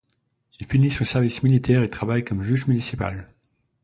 [0.59, 3.27] Il finit son service militaire et travaille comme juge municipal.